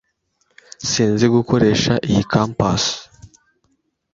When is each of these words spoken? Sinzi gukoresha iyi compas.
Sinzi 0.89 1.25
gukoresha 1.35 1.93
iyi 2.09 2.21
compas. 2.31 2.83